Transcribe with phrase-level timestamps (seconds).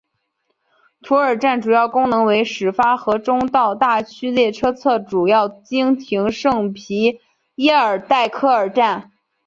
[1.03, 7.21] 图尔站主要功能为始发和终到大区列车则主要经停圣皮
[7.53, 9.11] 耶尔代科尔站。